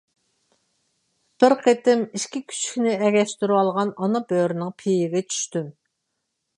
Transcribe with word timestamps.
بىر 1.43 1.55
قېتىم 1.67 2.01
ئىككى 2.21 2.43
كۈچۈكنى 2.53 2.97
ئەگەشتۈرۈۋالغان 3.09 3.95
ئانا 4.01 4.25
بۆرىنىڭ 4.33 4.77
پېيىگە 4.83 5.27
چۈشتۈم. 5.31 5.71